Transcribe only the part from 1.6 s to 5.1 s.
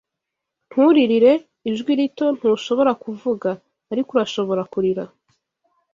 ijwi rito, ntushobora kuvuga, ariko urashobora kurira